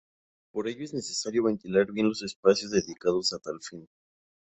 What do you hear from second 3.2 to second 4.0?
a tal fin.